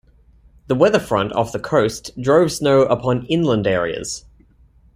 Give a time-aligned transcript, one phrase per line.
[0.65, 4.25] The weather front off the coast drove snow upon inland areas.